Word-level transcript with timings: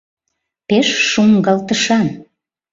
Пеш 0.67 0.87
шуҥгалтышан. 1.09 2.07